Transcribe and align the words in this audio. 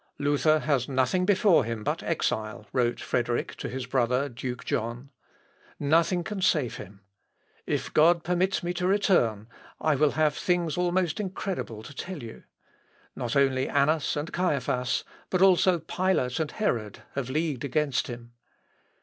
"Luther 0.17 0.57
has 0.61 0.89
nothing 0.89 1.25
before 1.27 1.63
him 1.63 1.83
but 1.83 2.01
exile," 2.01 2.65
wrote 2.73 2.99
Frederick 2.99 3.55
to 3.57 3.69
his 3.69 3.85
brother, 3.85 4.29
Duke 4.29 4.65
John. 4.65 5.11
"Nothing 5.79 6.23
can 6.23 6.41
save 6.41 6.77
him. 6.77 7.01
If 7.67 7.93
God 7.93 8.23
permits 8.23 8.63
me 8.63 8.73
to 8.73 8.87
return, 8.87 9.47
I 9.79 9.93
will 9.93 10.13
have 10.13 10.35
things 10.35 10.75
almost 10.75 11.19
incredible 11.19 11.83
to 11.83 11.93
tell 11.93 12.23
you. 12.23 12.45
Not 13.15 13.35
only 13.35 13.69
Annas 13.69 14.17
and 14.17 14.33
Caiaphas, 14.33 15.03
but 15.29 15.43
also 15.43 15.77
Pilate 15.77 16.39
and 16.39 16.49
Herod, 16.49 17.03
have 17.13 17.29
leagued 17.29 17.63
against 17.63 18.07
him." 18.07 18.31